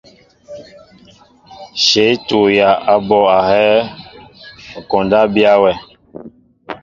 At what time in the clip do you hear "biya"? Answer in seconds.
5.33-5.53